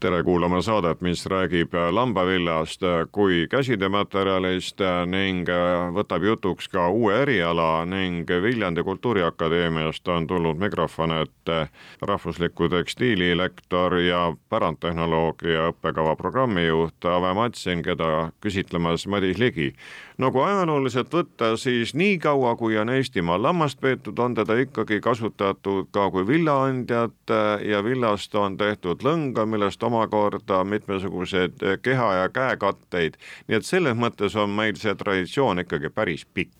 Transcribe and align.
tere 0.00 0.22
kuulama 0.22 0.62
saadet, 0.62 1.00
mis 1.04 1.26
räägib 1.28 1.74
lambavillast 1.92 2.80
kui 3.12 3.42
käsitöömaterjalist 3.52 4.80
ning 5.12 5.48
võtab 5.92 6.24
jutuks 6.24 6.70
ka 6.72 6.86
uue 6.88 7.18
eriala 7.22 7.84
ning 7.84 8.30
Viljandi 8.42 8.80
Kultuuriakadeemiast 8.86 10.08
on 10.08 10.26
tulnud 10.26 10.56
mikrofon 10.62 11.12
ette 11.18 11.58
rahvusliku 12.00 12.70
tekstiililektor 12.72 13.98
ja 14.00 14.22
pärandtehnoloogia 14.48 15.68
õppekava 15.74 16.16
programmijuht 16.16 17.04
Ave 17.04 17.34
Matsin, 17.36 17.84
keda 17.84 18.30
küsitlemas 18.40 19.04
Madis 19.06 19.36
Ligi 19.38 19.74
nagu 20.20 20.40
ajalooliselt 20.44 21.12
võtta, 21.14 21.54
siis 21.60 21.94
niikaua, 21.96 22.54
kui 22.60 22.76
on 22.78 22.92
Eestimaal 22.92 23.42
lammast 23.42 23.80
peetud, 23.80 24.18
on 24.18 24.34
teda 24.36 24.56
ikkagi 24.62 25.00
kasutatud 25.00 25.88
ka 25.94 26.10
kui 26.10 26.26
villaandjat 26.26 27.34
ja 27.66 27.82
villast 27.84 28.34
on 28.34 28.56
tehtud 28.60 29.04
lõnga, 29.06 29.46
millest 29.46 29.82
omakorda 29.82 30.64
mitmesuguseid 30.64 31.66
keha- 31.82 32.14
ja 32.14 32.28
käekatteid. 32.28 33.16
nii 33.48 33.56
et 33.56 33.64
selles 33.64 33.96
mõttes 33.96 34.36
on 34.36 34.50
meil 34.50 34.76
see 34.76 34.94
traditsioon 34.94 35.64
ikkagi 35.64 35.90
päris 35.90 36.26
pikk 36.34 36.59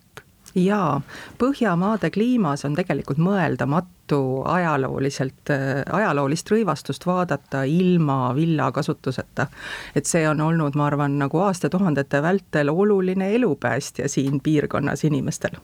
jaa, 0.55 1.01
Põhjamaade 1.39 2.11
kliimas 2.11 2.65
on 2.65 2.75
tegelikult 2.75 3.19
mõeldamatu 3.23 4.43
ajalooliselt, 4.51 5.53
ajaloolist 5.93 6.51
rõivastust 6.51 7.07
vaadata 7.07 7.63
ilma 7.65 8.35
villa 8.35 8.73
kasutuseta. 8.73 9.47
et 9.95 10.07
see 10.07 10.29
on 10.29 10.41
olnud, 10.41 10.75
ma 10.75 10.87
arvan, 10.87 11.19
nagu 11.19 11.39
aastatuhandete 11.39 12.23
vältel 12.23 12.69
oluline 12.69 13.35
elupäästja 13.35 14.09
siin 14.09 14.41
piirkonnas 14.41 15.05
inimestel. 15.05 15.57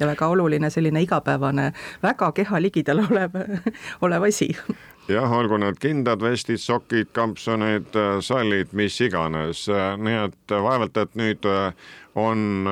Ja 0.00 0.06
väga 0.06 0.26
oluline 0.26 0.70
selline 0.70 1.02
igapäevane, 1.02 1.72
väga 2.02 2.32
keha 2.32 2.62
ligidal 2.62 2.98
olev, 2.98 3.36
olev 4.04 4.22
asi 4.22 4.50
jah, 5.08 5.36
olgu 5.36 5.58
need 5.60 5.78
kindad, 5.82 6.22
vestid, 6.22 6.60
sokid, 6.62 7.10
kampsunid, 7.16 7.94
sallid, 8.24 8.72
mis 8.76 8.96
iganes, 9.04 9.66
nii 10.00 10.18
et 10.24 10.56
vaevalt, 10.66 10.96
et 10.96 11.14
nüüd 11.18 11.48
on 12.14 12.68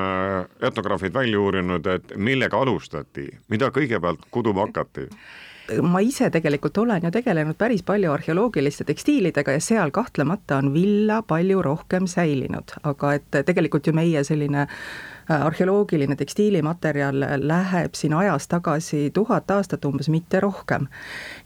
etnograafid 0.62 1.14
välja 1.14 1.40
uurinud, 1.40 1.86
et 1.86 2.16
millega 2.16 2.60
alustati, 2.62 3.28
mida 3.52 3.72
kõigepealt 3.74 4.28
kuduma 4.30 4.68
hakati. 4.68 5.08
Ma 5.82 6.02
ise 6.02 6.26
tegelikult 6.34 6.76
olen 6.82 7.06
ju 7.06 7.10
tegelenud 7.14 7.56
päris 7.56 7.84
palju 7.86 8.10
arheoloogiliste 8.12 8.84
tekstiilidega 8.84 9.54
ja 9.54 9.60
seal 9.62 9.92
kahtlemata 9.94 10.58
on 10.58 10.72
villa 10.74 11.20
palju 11.22 11.62
rohkem 11.62 12.08
säilinud, 12.10 12.74
aga 12.82 13.14
et 13.16 13.42
tegelikult 13.46 13.86
ju 13.86 13.94
meie 13.96 14.24
selline 14.26 14.66
äh, 14.66 15.11
arheoloogiline 15.28 16.16
tekstiilimaterjal 16.16 17.24
läheb 17.42 17.94
siin 17.94 18.14
ajas 18.14 18.48
tagasi 18.48 19.10
tuhat 19.14 19.50
aastat 19.50 19.84
umbes, 19.84 20.08
mitte 20.08 20.40
rohkem. 20.40 20.86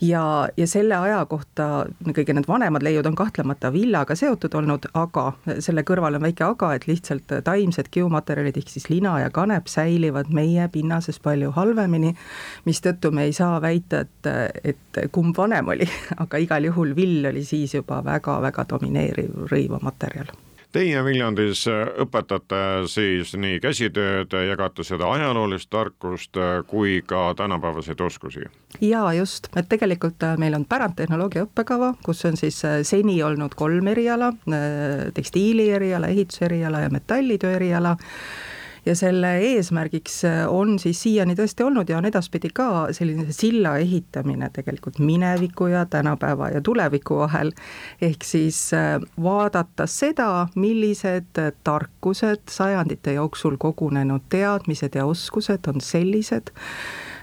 ja, 0.00 0.48
ja 0.56 0.66
selle 0.66 0.96
aja 0.96 1.24
kohta 1.26 1.86
kõige 2.06 2.34
need 2.34 2.48
vanemad 2.48 2.82
leiud 2.82 3.06
on 3.06 3.14
kahtlemata 3.14 3.72
villaga 3.72 4.14
seotud 4.14 4.54
olnud, 4.54 4.88
aga 4.94 5.32
selle 5.58 5.84
kõrval 5.86 6.18
on 6.18 6.26
väike 6.26 6.44
aga, 6.44 6.72
et 6.74 6.86
lihtsalt 6.86 7.36
taimsed 7.44 7.90
kiumaterjalid 7.90 8.56
ehk 8.56 8.72
siis 8.72 8.88
lina 8.90 9.18
ja 9.20 9.30
kanep 9.30 9.70
säilivad 9.70 10.32
meie 10.34 10.68
pinnases 10.72 11.20
palju 11.22 11.52
halvemini, 11.56 12.14
mistõttu 12.64 13.12
me 13.12 13.28
ei 13.28 13.36
saa 13.36 13.60
väita, 13.62 14.04
et, 14.06 14.32
et 14.64 15.02
kumb 15.12 15.36
vanem 15.36 15.74
oli, 15.76 15.88
aga 16.24 16.42
igal 16.42 16.70
juhul 16.70 16.96
vill 16.96 17.30
oli 17.32 17.44
siis 17.44 17.74
juba 17.74 18.02
väga-väga 18.04 18.66
domineeriv 18.72 19.46
rõivamaterjal 19.52 20.34
Teie 20.76 21.00
Viljandis 21.04 21.62
õpetate 22.04 22.84
siis 22.92 23.32
nii 23.32 23.62
käsitööd, 23.64 24.34
jagate 24.50 24.84
seda 24.84 25.08
ajaloolist 25.08 25.70
tarkust 25.72 26.36
kui 26.68 27.00
ka 27.06 27.30
tänapäevaseid 27.38 28.00
oskusi? 28.04 28.44
jaa, 28.80 29.12
just, 29.14 29.48
et 29.56 29.68
tegelikult 29.68 30.22
äh, 30.26 30.36
meil 30.40 30.56
on 30.56 30.66
pärandtehnoloogia 30.68 31.46
õppekava, 31.46 31.94
kus 32.04 32.24
on 32.28 32.36
siis 32.36 32.58
äh, 32.66 32.80
seni 32.86 33.18
olnud 33.24 33.54
kolm 33.56 33.88
eriala, 33.92 34.32
äh, 34.50 35.06
tekstiili 35.16 35.70
eriala, 35.72 36.10
ehituse 36.12 36.46
eriala 36.50 36.84
ja 36.84 36.92
metallitöö 36.92 37.54
eriala 37.56 37.96
ja 38.86 38.94
selle 38.96 39.32
eesmärgiks 39.38 40.24
äh, 40.24 40.42
on 40.52 40.78
siis 40.78 41.02
siiani 41.02 41.34
tõesti 41.38 41.64
olnud 41.66 41.90
ja 41.90 41.98
on 41.98 42.08
edaspidi 42.08 42.50
ka 42.54 42.88
selline 42.96 43.32
silla 43.34 43.76
ehitamine 43.82 44.50
tegelikult 44.54 44.98
mineviku 44.98 45.70
ja 45.72 45.84
tänapäeva 45.90 46.50
ja 46.54 46.60
tuleviku 46.60 47.18
vahel. 47.22 47.52
ehk 48.00 48.24
siis 48.24 48.60
äh, 48.74 49.00
vaadata 49.22 49.86
seda, 49.86 50.48
millised 50.54 51.40
tarkused 51.64 52.46
sajandite 52.50 53.16
jooksul 53.18 53.56
kogunenud 53.58 54.28
teadmised 54.28 54.94
ja 54.94 55.06
oskused 55.06 55.66
on 55.68 55.80
sellised, 55.80 56.54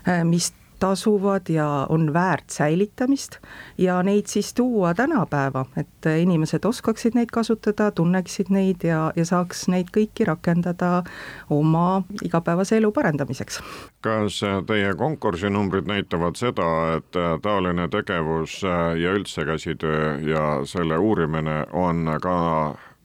äh, 0.07 0.24
mis 0.24 0.53
tasuvad 0.80 1.50
ja 1.50 1.86
on 1.90 2.14
väärt 2.14 2.50
säilitamist 2.50 3.38
ja 3.78 4.04
neid 4.04 4.28
siis 4.28 4.54
tuua 4.54 4.94
tänapäeva, 4.94 5.66
et 5.78 6.10
inimesed 6.20 6.66
oskaksid 6.66 7.16
neid 7.16 7.32
kasutada, 7.34 7.92
tunneksid 7.92 8.50
neid 8.50 8.84
ja, 8.84 9.12
ja 9.16 9.26
saaks 9.26 9.68
neid 9.68 9.92
kõiki 9.96 10.28
rakendada 10.28 11.04
oma 11.50 12.04
igapäevase 12.24 12.78
elu 12.78 12.92
parendamiseks. 12.92 13.62
kas 14.02 14.42
teie 14.68 14.96
konkursinumbrid 14.96 15.88
näitavad 15.88 16.36
seda, 16.36 16.70
et 16.98 17.20
taoline 17.42 17.88
tegevus 17.88 18.62
ja 19.00 19.14
üldse 19.14 19.46
käsitöö 19.46 20.18
ja 20.28 20.48
selle 20.66 20.98
uurimine 20.98 21.66
on 21.72 22.10
ka 22.22 22.40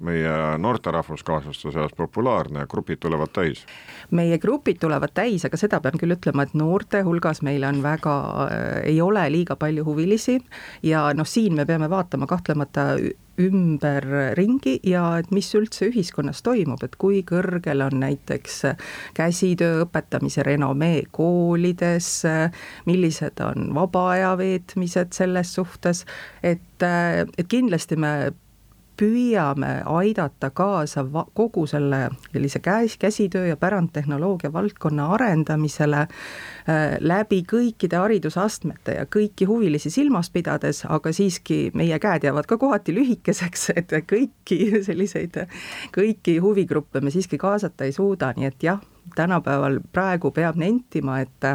meie 0.04 0.32
noorte 0.58 0.92
rahvuskaaslaste 0.94 1.72
seas 1.74 1.94
populaarne, 1.96 2.66
grupid 2.70 3.00
tulevad 3.02 3.32
täis? 3.34 3.64
meie 4.10 4.38
grupid 4.38 4.78
tulevad 4.80 5.12
täis, 5.14 5.44
aga 5.44 5.58
seda 5.60 5.80
pean 5.84 5.98
küll 6.00 6.14
ütlema, 6.14 6.46
et 6.46 6.54
noorte 6.58 7.02
hulgas 7.06 7.42
meil 7.46 7.66
on 7.68 7.82
väga, 7.82 8.16
ei 8.86 9.00
ole 9.04 9.26
liiga 9.32 9.56
palju 9.58 9.84
huvilisi 9.88 10.38
ja 10.86 11.08
noh, 11.14 11.26
siin 11.26 11.58
me 11.58 11.66
peame 11.66 11.90
vaatama 11.90 12.28
kahtlemata 12.30 12.94
ümberringi 13.38 14.78
ja 14.86 15.02
et 15.20 15.30
mis 15.34 15.48
üldse 15.54 15.88
ühiskonnas 15.88 16.42
toimub, 16.46 16.82
et 16.82 16.96
kui 16.98 17.22
kõrgel 17.26 17.84
on 17.84 18.00
näiteks 18.02 18.60
käsitöö 19.18 19.84
õpetamise 19.84 20.42
renomee 20.46 21.04
koolides, 21.14 22.10
millised 22.88 23.42
on 23.44 23.70
vaba 23.78 24.08
aja 24.16 24.34
veetmised 24.40 25.14
selles 25.16 25.54
suhtes, 25.54 26.04
et, 26.42 26.82
et 26.82 27.48
kindlasti 27.48 27.98
me 27.98 28.12
püüame 28.98 29.82
aidata 29.86 30.50
kaasa 30.50 31.04
kogu 31.34 31.66
selle 31.66 32.08
sellise 32.32 32.58
käs, 32.58 32.96
käsitöö 32.98 33.46
ja 33.46 33.56
pärandtehnoloogia 33.56 34.52
valdkonna 34.52 35.06
arendamisele 35.14 36.00
äh, 36.00 36.96
läbi 37.00 37.42
kõikide 37.52 38.00
haridusastmete 38.02 38.98
ja 38.98 39.06
kõiki 39.06 39.46
huvilisi 39.46 39.90
silmas 39.90 40.30
pidades, 40.30 40.84
aga 40.88 41.12
siiski 41.12 41.70
meie 41.74 41.98
käed 41.98 42.26
jäävad 42.26 42.50
ka 42.50 42.58
kohati 42.58 42.94
lühikeseks, 42.94 43.70
et 43.78 43.94
kõiki 44.10 44.82
selliseid, 44.82 45.42
kõiki 45.94 46.38
huvigruppe 46.42 47.00
me 47.00 47.14
siiski 47.14 47.38
kaasata 47.38 47.88
ei 47.88 47.92
suuda, 47.92 48.32
nii 48.36 48.50
et 48.50 48.70
jah 48.70 48.80
tänapäeval 49.16 49.80
praegu 49.92 50.30
peab 50.34 50.56
nentima, 50.56 51.20
et 51.20 51.48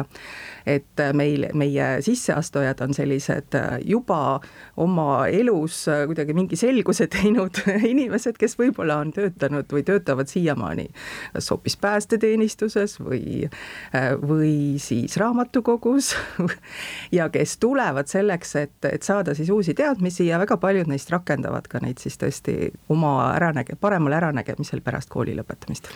et 0.66 1.00
meil, 1.12 1.46
meie 1.54 1.86
sisseastujad 2.02 2.80
on 2.80 2.94
sellised 2.96 3.56
juba 3.84 4.40
oma 4.80 5.26
elus 5.28 5.84
kuidagi 6.06 6.34
mingi 6.34 6.56
selguse 6.56 7.06
teinud 7.14 7.60
inimesed, 7.84 8.38
kes 8.40 8.56
võib-olla 8.58 8.96
on 9.04 9.12
töötanud 9.12 9.68
või 9.72 9.84
töötavad 9.84 10.30
siiamaani 10.30 10.88
kas 11.44 11.50
hoopis 11.50 11.76
päästeteenistuses 11.76 13.00
või, 13.00 13.48
või 14.28 14.78
siis 14.78 15.16
raamatukogus 15.16 16.14
ja 17.18 17.28
kes 17.28 17.58
tulevad 17.58 18.08
selleks, 18.08 18.56
et, 18.56 18.76
et 18.90 19.02
saada 19.02 19.34
siis 19.34 19.50
uusi 19.50 19.74
teadmisi 19.74 20.26
ja 20.26 20.38
väga 20.38 20.56
paljud 20.56 20.88
neist 20.90 21.10
rakendavad 21.10 21.68
ka 21.68 21.82
neid 21.84 22.00
siis 22.02 22.18
tõesti 22.20 22.70
oma 22.88 23.34
äranäge-, 23.34 23.76
paremal 23.80 24.16
äranägemisel 24.20 24.80
pärast 24.84 25.12
kooli 25.12 25.36
lõpetamist 25.36 25.92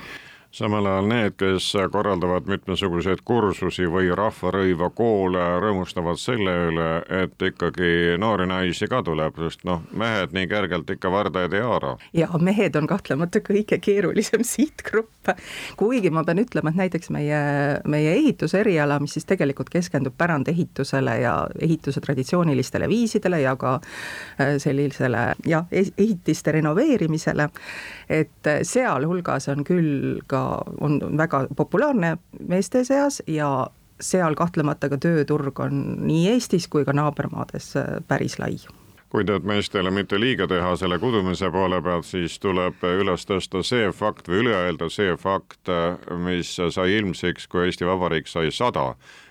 samal 0.51 0.87
ajal 0.87 1.09
need, 1.09 1.35
kes 1.37 1.73
korraldavad 1.93 2.47
mitmesuguseid 2.49 3.21
kursusi 3.25 3.85
või 3.91 4.09
rahvarõiva 4.17 4.89
koole, 4.97 5.43
rõõmustavad 5.61 6.17
selle 6.21 6.55
üle, 6.71 6.89
et 7.23 7.45
ikkagi 7.51 8.17
noori 8.21 8.47
naisi 8.49 8.89
ka 8.89 9.03
tuleb, 9.05 9.37
sest 9.45 9.67
noh, 9.69 9.83
mehed 9.93 10.33
nii 10.33 10.49
kergelt 10.49 10.89
ikka 10.95 11.13
vardajaid 11.13 11.57
ei 11.59 11.65
haara. 11.65 11.93
ja 12.17 12.29
mehed 12.41 12.77
on 12.81 12.89
kahtlemata 12.89 13.43
kõige 13.45 13.79
keerulisem 13.85 14.45
sihtgrupp, 14.55 15.35
kuigi 15.77 16.11
ma 16.11 16.25
pean 16.25 16.41
ütlema, 16.41 16.73
et 16.73 16.81
näiteks 16.81 17.13
meie, 17.13 17.43
meie 17.85 18.17
ehituseriala, 18.17 18.99
mis 19.05 19.19
siis 19.19 19.29
tegelikult 19.29 19.69
keskendub 19.69 20.17
pärandehitusele 20.17 21.19
ja 21.21 21.37
ehituse 21.61 22.01
traditsioonilistele 22.01 22.89
viisidele 22.89 23.43
ja 23.45 23.55
ka 23.61 23.77
äh, 24.41 24.57
sellisele 24.57 25.29
jah, 25.47 25.69
ehitiste 25.73 26.57
renoveerimisele, 26.57 27.51
et 28.09 28.53
sealhulgas 28.65 29.51
on 29.53 29.65
küll 29.69 30.23
ka 30.27 30.38
ka 30.39 30.63
on 30.81 31.01
väga 31.19 31.47
populaarne 31.57 32.17
meeste 32.49 32.85
seas 32.87 33.23
ja 33.27 33.69
seal 34.01 34.37
kahtlemata 34.39 34.91
ka 34.93 34.99
tööturg 35.03 35.59
on 35.65 35.81
nii 36.07 36.29
Eestis 36.35 36.69
kui 36.71 36.87
ka 36.87 36.95
naabermaades 36.95 37.73
äh, 37.77 37.97
päris 38.09 38.39
lai. 38.39 38.55
Kuid 39.09 39.31
et 39.33 39.45
meestele 39.49 39.91
mitte 39.91 40.19
liiga 40.21 40.45
teha 40.51 40.75
selle 40.77 40.99
kudumise 41.01 41.49
poole 41.51 41.81
pealt, 41.83 42.05
siis 42.05 42.37
tuleb 42.45 42.83
üles 42.85 43.25
tõsta 43.25 43.63
see 43.65 43.89
fakt 43.97 44.29
või 44.29 44.43
üle 44.43 44.53
öelda 44.53 44.91
see 44.93 45.15
fakt, 45.17 45.71
mis 46.27 46.51
sai 46.59 46.99
ilmsiks, 46.99 47.49
kui 47.49 47.65
Eesti 47.65 47.89
Vabariik 47.89 48.29
sai 48.29 48.53
sada, 48.53 48.91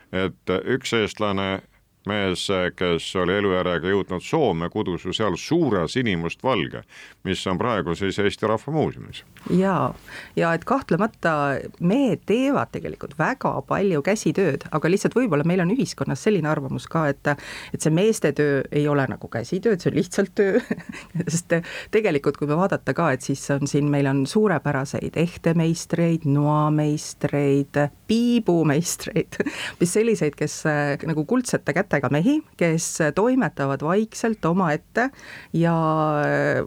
et 0.09 0.56
üks 0.65 0.95
eestlane 0.98 1.59
mees, 2.07 2.48
kes 2.77 3.09
oli 3.21 3.38
elujärjega 3.38 3.92
jõudnud 3.94 4.24
Soome, 4.24 4.69
kudus 4.74 5.06
ju 5.06 5.13
seal 5.15 5.38
suure 5.39 5.86
sinimustvalge, 5.92 6.83
mis 7.27 7.44
on 7.48 7.59
praegu 7.59 7.95
siis 7.95 8.19
Eesti 8.19 8.48
Rahva 8.48 8.74
Muuseumis. 8.74 9.24
ja, 9.54 9.94
ja 10.36 10.54
et 10.54 10.65
kahtlemata 10.68 11.36
mehed 11.80 12.25
teevad 12.25 12.71
tegelikult 12.74 13.18
väga 13.19 13.54
palju 13.68 14.01
käsitööd, 14.06 14.68
aga 14.71 14.92
lihtsalt 14.92 15.15
võib-olla 15.18 15.48
meil 15.48 15.63
on 15.63 15.74
ühiskonnas 15.75 16.24
selline 16.24 16.50
arvamus 16.50 16.88
ka, 16.92 17.07
et 17.12 17.27
et 17.27 17.83
see 17.83 17.92
meeste 17.92 18.31
töö 18.36 18.62
ei 18.71 18.88
ole 18.88 19.04
nagu 19.09 19.27
käsitöö, 19.27 19.75
et 19.75 19.83
see 19.83 19.92
on 19.92 19.98
lihtsalt 20.00 20.33
töö 20.38 20.62
sest 21.33 21.54
tegelikult, 21.92 22.38
kui 22.38 22.48
me 22.50 22.57
vaadata 22.57 22.94
ka, 22.98 23.12
et 23.15 23.25
siis 23.25 23.42
on 23.54 23.68
siin, 23.69 23.89
meil 23.92 24.07
on 24.09 24.25
suurepäraseid 24.27 25.18
ehtemeistreid, 25.19 26.27
noameistreid, 26.30 27.80
piibumeistreid, 28.07 29.39
mis 29.81 29.94
selliseid, 29.94 30.36
kes 30.38 30.59
nagu 31.07 31.25
kuldsete 31.30 31.75
kätega 31.75 31.96
lastega 31.97 32.11
mehi, 32.13 32.41
kes 32.57 32.99
toimetavad 33.15 33.81
vaikselt 33.81 34.45
omaette 34.45 35.09
ja 35.53 35.73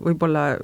võib-olla 0.02 0.56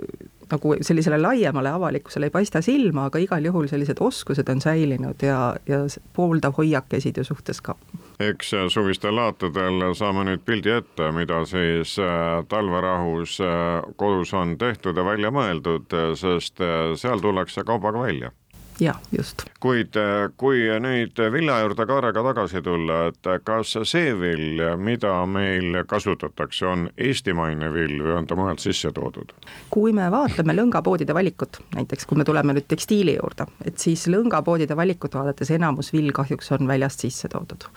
nagu 0.46 0.76
sellisele 0.80 1.18
laiemale 1.18 1.70
avalikkusele 1.74 2.28
ei 2.28 2.30
paista 2.30 2.60
silma, 2.62 3.08
aga 3.08 3.18
igal 3.18 3.44
juhul 3.44 3.66
sellised 3.66 3.98
oskused 4.00 4.48
on 4.48 4.60
säilinud 4.62 5.22
ja, 5.22 5.56
ja 5.66 5.80
pooldav 6.14 6.54
hoiak 6.58 6.94
eside 6.94 7.24
suhtes 7.24 7.60
ka. 7.60 7.74
eks 8.20 8.52
suvistel 8.70 9.16
laatudel 9.16 9.82
saame 9.98 10.24
nüüd 10.28 10.44
pildi 10.46 10.70
ette, 10.70 11.10
mida 11.12 11.42
siis 11.46 11.98
äh, 11.98 12.44
talverahus 12.48 13.40
äh, 13.42 13.82
kodus 13.96 14.34
on 14.34 14.56
tehtud 14.58 14.96
ja 14.96 15.04
välja 15.04 15.34
mõeldud, 15.34 15.90
sest 16.14 16.62
äh, 16.62 16.94
seal 16.94 17.22
tullakse 17.22 17.66
kaubaga 17.66 18.06
välja 18.06 18.30
jah, 18.80 18.98
just. 19.12 19.44
kuid 19.60 19.96
äh, 19.96 20.28
kui 20.36 20.64
nüüd 20.82 21.20
vilja 21.32 21.60
juurde 21.62 21.86
Kaarega 21.88 22.24
tagasi 22.28 22.62
tulla, 22.64 23.00
et 23.10 23.30
kas 23.44 23.76
see 23.88 24.12
vill, 24.18 24.62
mida 24.80 25.14
meil 25.30 25.82
kasutatakse, 25.88 26.66
on 26.66 26.86
eestimaine 26.96 27.70
vill 27.74 27.98
või 28.02 28.16
on 28.20 28.28
ta 28.28 28.38
mujalt 28.38 28.64
sisse 28.64 28.92
toodud? 28.96 29.32
kui 29.70 29.94
me 29.96 30.10
vaatame 30.12 30.56
lõngapoodide 30.56 31.16
valikut, 31.16 31.60
näiteks 31.76 32.06
kui 32.06 32.20
me 32.20 32.28
tuleme 32.28 32.56
nüüd 32.56 32.68
tekstiili 32.68 33.16
juurde, 33.18 33.48
et 33.64 33.78
siis 33.82 34.06
lõngapoodide 34.12 34.76
valikut 34.76 35.16
vaadates 35.18 35.50
enamus 35.56 35.92
vill 35.94 36.12
kahjuks 36.16 36.52
on 36.56 36.68
väljast 36.68 37.06
sisse 37.06 37.32
toodud 37.32 37.68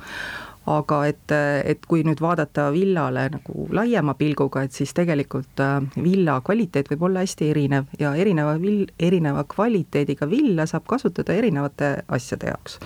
aga 0.70 1.00
et, 1.08 1.32
et 1.66 1.86
kui 1.88 2.04
nüüd 2.06 2.20
vaadata 2.22 2.68
villale 2.74 3.26
nagu 3.34 3.68
laiema 3.74 4.14
pilguga, 4.20 4.64
et 4.66 4.76
siis 4.76 4.92
tegelikult 4.98 5.62
äh, 5.64 5.80
villa 6.04 6.40
kvaliteet 6.46 6.92
võib 6.92 7.08
olla 7.10 7.24
hästi 7.24 7.50
erinev 7.54 7.88
ja 8.00 8.12
erineva 8.16 8.58
vill, 8.62 8.86
erineva 9.00 9.46
kvaliteediga 9.50 10.30
villa 10.30 10.68
saab 10.70 10.86
kasutada 10.90 11.34
erinevate 11.34 11.92
asjade 12.08 12.52
jaoks. 12.52 12.80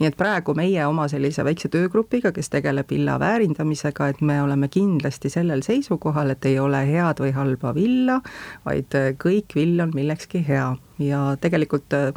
nii 0.00 0.10
et 0.10 0.18
praegu 0.18 0.54
meie 0.58 0.84
oma 0.86 1.08
sellise 1.08 1.44
väikse 1.46 1.70
töögrupiga, 1.72 2.34
kes 2.36 2.50
tegeleb 2.52 2.90
villa 2.90 3.18
väärindamisega, 3.20 4.10
et 4.10 4.20
me 4.20 4.40
oleme 4.42 4.68
kindlasti 4.68 5.30
sellel 5.30 5.62
seisukohal, 5.66 6.34
et 6.34 6.44
ei 6.50 6.58
ole 6.58 6.84
head 6.86 7.22
või 7.22 7.32
halba 7.36 7.74
villa, 7.74 8.20
vaid 8.66 8.94
kõik 9.22 9.54
vill 9.56 9.80
on 9.80 9.94
millekski 9.94 10.44
hea 10.46 10.74
ja 11.00 11.36
tegelikult 11.40 11.92
äh, 11.96 12.12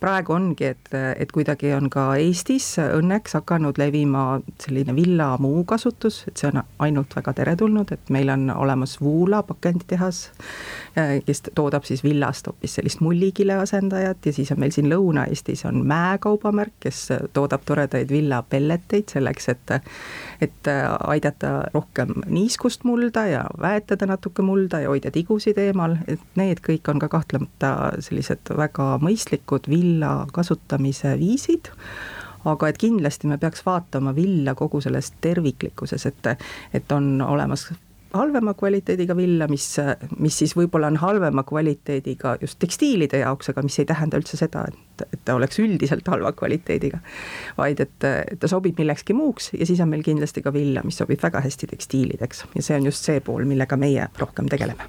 praegu 0.00 0.34
ongi, 0.36 0.64
et, 0.64 0.90
et 0.92 1.32
kuidagi 1.32 1.72
on 1.76 1.88
ka 1.92 2.08
Eestis 2.20 2.66
õnneks 2.82 3.36
hakanud 3.38 3.78
levima 3.80 4.40
selline 4.60 4.94
villa 4.96 5.30
muu 5.40 5.64
kasutus, 5.68 6.22
et 6.28 6.36
see 6.36 6.50
on 6.50 6.60
ainult 6.84 7.16
väga 7.16 7.32
teretulnud, 7.40 7.92
et 7.92 8.12
meil 8.12 8.30
on 8.32 8.50
olemas 8.52 8.98
Voola 9.00 9.42
pakenditehas, 9.46 10.20
äh, 10.98 11.16
kes 11.26 11.46
toodab 11.54 11.88
siis 11.88 12.04
villast 12.04 12.50
hoopis 12.50 12.76
sellist 12.78 13.00
mullikile 13.04 13.56
asendajat 13.62 14.28
ja 14.28 14.34
siis 14.36 14.52
on 14.52 14.60
meil 14.60 14.74
siin 14.74 14.90
Lõuna-Eestis 14.92 15.64
on 15.68 15.82
Mäe 15.86 16.18
kaubamärk, 16.20 16.76
kes 16.80 17.06
toodab 17.32 17.64
toredaid 17.66 18.12
villapelleteid 18.12 19.16
selleks, 19.16 19.48
et 19.54 19.76
et 20.40 20.68
aidata 21.08 21.70
rohkem 21.74 22.10
niiskust 22.28 22.84
mulda 22.84 23.24
ja 23.26 23.44
väetada 23.60 24.06
natuke 24.06 24.42
mulda 24.44 24.80
ja 24.82 24.90
hoida 24.92 25.10
tigusid 25.10 25.58
eemal, 25.58 25.96
et 26.06 26.20
need 26.36 26.60
kõik 26.64 26.90
on 26.92 27.00
ka 27.00 27.08
kahtlemata 27.08 27.70
sellised 28.04 28.25
väga 28.56 28.96
mõistlikud 29.02 29.70
vill 29.70 29.86
villa 29.86 30.26
kasutamise 30.32 31.16
viisid, 31.18 31.72
aga 32.46 32.68
et 32.70 32.78
kindlasti 32.78 33.30
me 33.30 33.38
peaks 33.38 33.64
vaatama 33.66 34.14
villa 34.14 34.54
kogu 34.54 34.80
selles 34.84 35.12
terviklikkuses, 35.20 36.06
et, 36.06 36.32
et 36.74 36.92
on 36.92 37.20
olemas 37.22 37.68
halvema 38.16 38.54
kvaliteediga 38.56 39.16
villa, 39.18 39.48
mis, 39.50 39.66
mis 40.22 40.36
siis 40.38 40.54
võib-olla 40.56 40.88
on 40.92 40.96
halvema 41.02 41.42
kvaliteediga 41.44 42.36
just 42.40 42.58
tekstiilide 42.62 43.20
jaoks, 43.20 43.50
aga 43.52 43.64
mis 43.66 43.78
ei 43.82 43.88
tähenda 43.88 44.20
üldse 44.20 44.38
seda, 44.40 44.62
et, 44.70 45.06
et 45.12 45.24
ta 45.26 45.34
oleks 45.36 45.58
üldiselt 45.60 46.06
halva 46.08 46.32
kvaliteediga. 46.32 47.02
vaid 47.58 47.82
et, 47.82 47.96
et 48.06 48.38
ta 48.40 48.48
sobib 48.48 48.78
millekski 48.78 49.16
muuks 49.16 49.50
ja 49.58 49.66
siis 49.66 49.82
on 49.84 49.90
meil 49.92 50.06
kindlasti 50.06 50.44
ka 50.44 50.54
villa, 50.54 50.84
mis 50.86 51.02
sobib 51.02 51.22
väga 51.22 51.42
hästi 51.44 51.72
tekstiilideks 51.74 52.46
ja 52.54 52.62
see 52.62 52.78
on 52.78 52.92
just 52.92 53.04
see 53.10 53.20
pool, 53.20 53.44
millega 53.44 53.76
meie 53.76 54.08
rohkem 54.22 54.48
tegeleme 54.48 54.88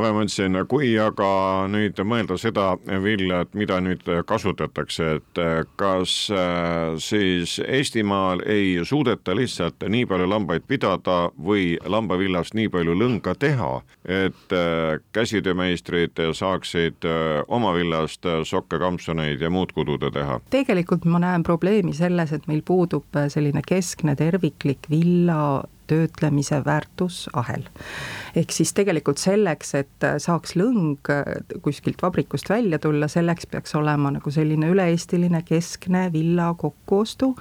ma 0.00 0.10
mõtlesin, 0.14 0.58
kui 0.70 0.92
aga 0.98 1.28
nüüd 1.70 2.00
mõelda 2.06 2.36
seda 2.40 2.74
vilja, 3.02 3.42
et 3.44 3.54
mida 3.58 3.78
nüüd 3.84 4.02
kasutatakse, 4.26 5.10
et 5.18 5.40
kas 5.78 6.14
äh, 6.34 6.96
siis 7.02 7.56
Eestimaal 7.62 8.42
ei 8.50 8.80
suudeta 8.86 9.36
lihtsalt 9.36 9.86
nii 9.88 10.06
palju 10.10 10.28
lambaid 10.30 10.66
pidada 10.68 11.28
või 11.38 11.76
lambavillast 11.78 12.56
nii 12.58 12.70
palju 12.74 12.96
lõnga 12.98 13.36
teha, 13.38 13.70
et 14.04 14.56
äh, 14.56 14.98
käsitöömeistrid 15.14 16.18
saaksid 16.34 17.06
oma 17.48 17.74
villast 17.76 18.26
sokke, 18.48 18.78
kampsuneid 18.82 19.42
ja 19.42 19.50
muud 19.50 19.72
kududa 19.76 20.10
teha? 20.14 20.40
tegelikult 20.50 21.06
ma 21.06 21.20
näen 21.22 21.46
probleemi 21.46 21.94
selles, 21.94 22.32
et 22.34 22.48
meil 22.50 22.64
puudub 22.66 23.22
selline 23.30 23.62
keskne 23.66 24.16
terviklik 24.18 24.90
villa 24.90 25.62
töötlemise 25.86 26.62
väärtusahel. 26.64 27.62
ehk 28.36 28.52
siis 28.52 28.72
tegelikult 28.74 29.18
selleks, 29.18 29.74
et 29.74 30.06
saaks 30.18 30.56
lõng 30.56 30.98
kuskilt 31.62 32.02
vabrikust 32.02 32.50
välja 32.50 32.78
tulla, 32.78 33.08
selleks 33.08 33.46
peaks 33.46 33.74
olema 33.74 34.10
nagu 34.10 34.30
selline 34.30 34.70
üle-eestiline 34.72 35.42
keskne 35.46 36.08
villa 36.12 36.54
kokkuostu 36.58 37.34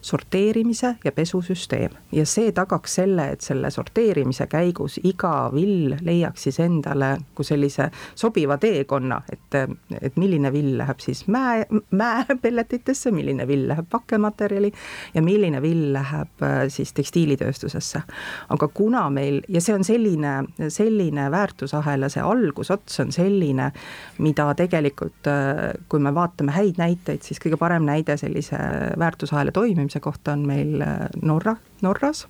sorteerimise 0.00 0.96
ja 1.04 1.12
pesusüsteem 1.12 1.90
ja 2.12 2.26
see 2.26 2.52
tagaks 2.52 2.94
selle, 3.00 3.28
et 3.34 3.44
selle 3.44 3.70
sorteerimise 3.70 4.46
käigus 4.50 4.98
iga 5.04 5.50
vill 5.54 5.96
leiaks 6.04 6.46
siis 6.46 6.60
endale 6.60 7.12
nagu 7.16 7.44
sellise 7.44 7.88
sobiva 8.14 8.56
teekonna, 8.60 9.20
et, 9.32 9.56
et 10.00 10.16
milline 10.20 10.50
vill 10.52 10.76
läheb 10.78 11.00
siis 11.02 11.24
mäe, 11.32 11.66
mäepelletitesse, 11.90 13.10
milline 13.14 13.46
vill 13.48 13.66
läheb 13.68 13.88
pakkematerjali 13.90 14.72
ja 15.14 15.22
milline 15.22 15.62
vill 15.62 15.92
läheb 15.94 16.42
äh, 16.42 16.56
siis 16.72 16.92
tekstiilitööstusesse. 16.96 18.02
aga 18.48 18.68
kuna 18.68 19.08
meil 19.10 19.42
ja 19.48 19.60
see 19.60 19.74
on 19.74 19.84
selline, 19.84 20.34
selline 20.68 21.30
väärtusahela, 21.30 22.08
see 22.12 22.22
algusots 22.22 23.00
on 23.00 23.12
selline, 23.12 23.70
mida 24.18 24.48
tegelikult, 24.58 25.28
äh, 25.30 25.74
kui 25.88 26.00
me 26.02 26.14
vaatame 26.14 26.54
häid 26.56 26.80
näiteid, 26.80 27.22
siis 27.26 27.40
kõige 27.42 27.58
parem 27.60 27.86
näide 27.86 28.16
sellise 28.20 28.58
väärtusahela 28.98 29.52
toimimise 29.52 29.95
toetamise 29.96 30.00
kohta 30.00 30.32
on 30.32 30.46
meil 30.46 30.80
äh, 30.80 31.08
Norra, 31.22 31.56
Norras. 31.82 32.26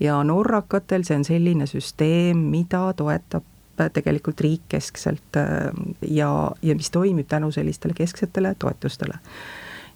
Ja 0.00 0.22
norrakatel 0.24 1.04
see 1.04 1.16
on 1.16 1.24
selline 1.24 1.66
süsteem, 1.66 2.38
mida 2.50 2.92
toetab 2.96 3.44
tegelikult 3.92 4.40
riikkeskselt 4.40 5.36
ja, 6.02 6.50
ja 6.62 6.74
mis 6.74 6.90
toimib 6.90 7.28
tänu 7.28 7.52
sellistele 7.52 7.94
kesksetele 7.94 8.56
toetustele. 8.58 9.18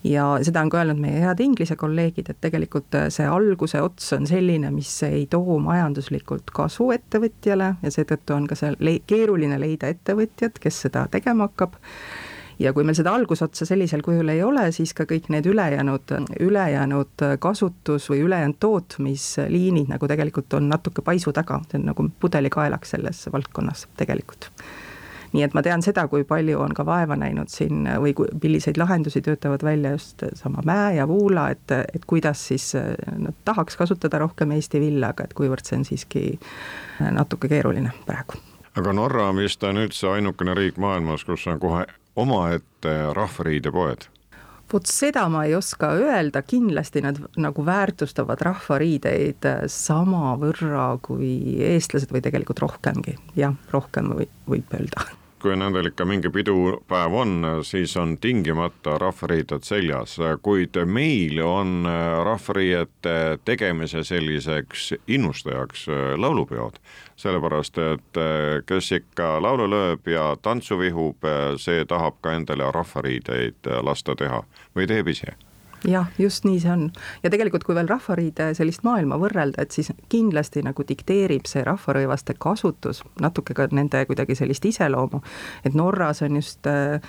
Ja 0.04 0.38
seda 0.42 0.60
on 0.62 0.70
ka 0.70 0.78
öelnud 0.78 1.00
meie 1.02 1.18
head 1.22 1.40
Inglise 1.40 1.76
kolleegid, 1.76 2.30
et 2.30 2.38
tegelikult 2.40 2.94
see 3.10 3.26
alguse 3.26 3.82
ots 3.82 4.12
on 4.12 4.26
selline, 4.26 4.70
mis 4.70 5.02
ei 5.02 5.26
too 5.30 5.58
majanduslikult 5.58 6.50
kasu 6.54 6.92
ettevõtjale 6.94 7.74
ja 7.82 7.90
seetõttu 7.90 8.34
on 8.34 8.46
ka 8.46 8.58
seal 8.58 8.78
le 8.78 9.00
keeruline 9.06 9.58
leida 9.58 9.90
ettevõtjat, 9.90 10.62
kes 10.62 10.80
seda 10.86 11.08
tegema 11.10 11.50
hakkab 11.50 11.74
ja 12.58 12.72
kui 12.72 12.84
meil 12.84 12.96
seda 12.98 13.14
algusotsa 13.14 13.66
sellisel 13.68 14.02
kujul 14.04 14.28
ei 14.32 14.42
ole, 14.42 14.68
siis 14.72 14.94
ka 14.94 15.06
kõik 15.08 15.30
need 15.32 15.46
ülejäänud, 15.48 16.14
ülejäänud 16.40 17.26
kasutus 17.42 18.10
või 18.10 18.22
ülejäänud 18.26 18.60
tootmisliinid 18.60 19.92
nagu 19.92 20.08
tegelikult 20.08 20.54
on 20.58 20.68
natuke 20.72 21.02
paisu 21.02 21.32
taga, 21.32 21.60
see 21.70 21.80
on 21.80 21.90
nagu 21.92 22.08
pudelikaelaks 22.20 22.96
selles 22.96 23.26
valdkonnas 23.32 23.86
tegelikult. 23.96 24.50
Nii 25.32 25.46
et 25.46 25.54
ma 25.56 25.62
tean 25.64 25.80
seda, 25.80 26.04
kui 26.12 26.26
palju 26.28 26.58
on 26.60 26.74
ka 26.76 26.84
vaeva 26.84 27.16
näinud 27.16 27.48
siin 27.48 27.86
või 28.02 28.12
kui, 28.16 28.28
milliseid 28.42 28.76
lahendusi 28.76 29.22
töötavad 29.24 29.64
välja 29.64 29.94
just 29.94 30.24
sama 30.36 30.60
Mäe 30.68 30.98
ja 30.98 31.06
Vuula, 31.08 31.46
et, 31.54 31.72
et 31.72 32.04
kuidas 32.06 32.42
siis 32.50 32.74
nad 32.76 33.38
tahaks 33.44 33.78
kasutada 33.80 34.20
rohkem 34.20 34.52
Eesti 34.52 34.80
villa, 34.82 35.14
aga 35.14 35.24
et 35.24 35.32
kuivõrd 35.32 35.64
see 35.64 35.78
on 35.80 35.88
siiski 35.88 36.24
natuke 37.16 37.48
keeruline 37.48 37.94
praegu. 38.04 38.36
Aga 38.76 38.92
Norra 38.92 39.30
vist 39.36 39.64
on 39.64 39.80
üldse 39.80 40.12
ainukene 40.12 40.54
riik 40.56 40.76
maailmas, 40.80 41.24
kus 41.24 41.46
on 41.48 41.58
kohe 41.60 41.86
omaette 42.16 42.96
rahvariidepoed 43.16 44.08
vot 44.72 44.88
seda 44.88 45.26
ma 45.28 45.44
ei 45.44 45.54
oska 45.54 45.90
öelda, 46.00 46.42
kindlasti 46.48 47.02
nad 47.04 47.18
nagu 47.36 47.64
väärtustavad 47.66 48.40
rahvariideid 48.46 49.48
samavõrra 49.72 50.86
kui 51.04 51.58
eestlased 51.72 52.12
või 52.14 52.24
tegelikult 52.24 52.62
rohkemgi, 52.64 53.18
jah, 53.36 53.56
rohkem 53.74 54.14
või 54.16 54.30
võib 54.48 54.78
öelda 54.78 55.04
kui 55.42 55.56
nendel 55.58 55.90
ikka 55.90 56.04
mingi 56.06 56.30
pidupäev 56.30 57.14
on, 57.18 57.32
siis 57.66 57.96
on 57.98 58.14
tingimata 58.22 58.94
rahvariided 59.02 59.66
seljas, 59.66 60.16
kuid 60.42 60.78
meil 60.86 61.40
on 61.44 61.86
rahvariiete 62.24 63.16
tegemise 63.44 64.04
selliseks 64.06 64.92
innustajaks 65.06 65.86
laulupeod. 66.16 66.78
sellepärast, 67.16 67.78
et 67.78 68.18
kes 68.66 68.92
ikka 68.92 69.36
laulu 69.42 69.68
lööb 69.70 70.08
ja 70.10 70.36
tantsu 70.42 70.78
vihub, 70.78 71.22
see 71.56 71.84
tahab 71.84 72.18
ka 72.20 72.32
endale 72.34 72.70
rahvariideid 72.74 73.70
lasta 73.82 74.14
teha. 74.18 74.42
Või 74.74 74.88
teeb 74.90 75.08
ise 75.08 75.36
jah, 75.88 76.06
just 76.18 76.46
nii 76.46 76.60
see 76.62 76.70
on. 76.72 76.88
ja 77.22 77.30
tegelikult, 77.30 77.64
kui 77.66 77.76
veel 77.76 77.90
Rahvariide 77.90 78.52
sellist 78.58 78.84
maailma 78.86 79.18
võrrelda, 79.20 79.62
et 79.62 79.74
siis 79.74 79.92
kindlasti 80.12 80.62
nagu 80.66 80.86
dikteerib 80.88 81.48
see 81.50 81.64
rahvarõivaste 81.66 82.36
kasutus 82.38 83.02
natuke 83.20 83.54
ka 83.58 83.68
nende 83.72 84.04
kuidagi 84.06 84.36
sellist 84.38 84.66
iseloomu, 84.68 85.22
et 85.64 85.74
Norras 85.78 86.22
on 86.22 86.38
just 86.40 86.66
äh, 86.70 87.00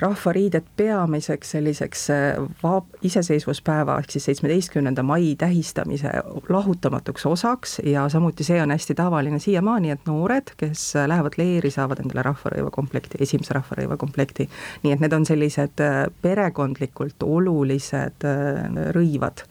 rahvariided 0.00 0.66
peamiseks 0.76 1.50
selliseks 1.56 2.06
äh, 2.10 2.38
vaab-, 2.62 2.96
iseseisvuspäeva 3.06 3.98
ehk 4.00 4.14
siis 4.14 4.24
seitsmeteistkümnenda 4.30 5.02
mai 5.06 5.34
tähistamise 5.38 6.12
lahutamatuks 6.48 7.26
osaks 7.26 7.78
ja 7.84 8.08
samuti 8.08 8.44
see 8.44 8.62
on 8.62 8.70
hästi 8.70 8.94
tavaline 8.94 9.38
siiamaani, 9.38 9.90
et 9.90 10.06
noored, 10.06 10.54
kes 10.56 10.94
lähevad 11.06 11.36
leeri, 11.40 11.70
saavad 11.70 12.02
endale 12.04 12.24
rahvarõivakomplekti, 12.30 13.20
esimese 13.20 13.54
rahvarõivakomplekti. 13.58 14.48
nii 14.82 14.96
et 14.96 15.04
need 15.04 15.12
on 15.12 15.26
sellised 15.26 15.84
äh, 15.84 16.02
perekondlikult 16.22 17.22
olulised 17.26 18.28
äh, 18.28 18.92
rõivad 18.96 19.46